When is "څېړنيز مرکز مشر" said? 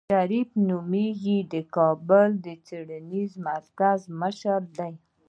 2.65-4.59